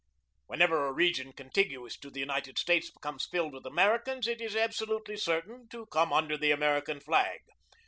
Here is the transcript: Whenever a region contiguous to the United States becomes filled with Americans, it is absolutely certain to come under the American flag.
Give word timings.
Whenever 0.47 0.87
a 0.87 0.91
region 0.91 1.31
contiguous 1.31 1.95
to 1.95 2.09
the 2.09 2.19
United 2.19 2.57
States 2.57 2.89
becomes 2.89 3.27
filled 3.27 3.53
with 3.53 3.67
Americans, 3.67 4.25
it 4.27 4.41
is 4.41 4.55
absolutely 4.55 5.15
certain 5.15 5.69
to 5.69 5.85
come 5.85 6.11
under 6.11 6.35
the 6.39 6.49
American 6.49 6.99
flag. 6.99 7.39